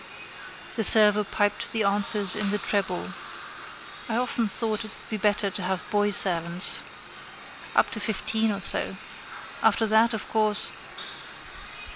_The 0.77 0.83
server 0.83 1.23
piped 1.23 1.71
the 1.71 1.83
answers 1.83 2.35
in 2.35 2.49
the 2.49 2.57
treble. 2.57 3.13
I 4.09 4.15
often 4.15 4.47
thought 4.47 4.79
it 4.83 4.89
would 4.89 5.09
be 5.11 5.17
better 5.17 5.51
to 5.51 5.61
have 5.61 5.87
boy 5.91 6.09
servants. 6.09 6.81
Up 7.75 7.91
to 7.91 7.99
fifteen 7.99 8.51
or 8.51 8.61
so. 8.61 8.95
After 9.61 9.85
that, 9.85 10.15
of 10.15 10.27
course 10.27 10.71